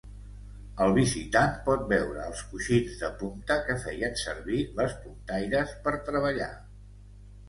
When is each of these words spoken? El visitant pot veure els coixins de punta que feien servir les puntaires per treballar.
El 0.83 0.91
visitant 0.93 1.51
pot 1.65 1.83
veure 1.91 2.23
els 2.29 2.39
coixins 2.53 2.95
de 3.01 3.09
punta 3.19 3.57
que 3.67 3.75
feien 3.83 4.17
servir 4.21 4.63
les 4.79 4.97
puntaires 5.03 5.77
per 5.85 5.95
treballar. 6.09 6.49